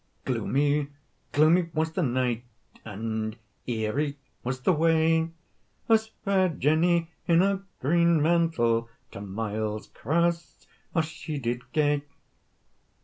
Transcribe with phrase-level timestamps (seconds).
[0.25, 0.87] Gloomy,
[1.31, 2.43] gloomy was the night,
[2.83, 5.29] And eerie was the way,
[5.87, 10.65] As fair Jenny in her green mantle To Miles Cross
[11.03, 12.01] she did gae.